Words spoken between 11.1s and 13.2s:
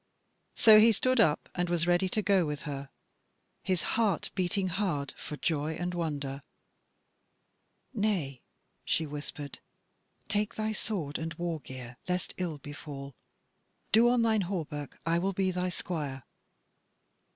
and war gear lest ill befall: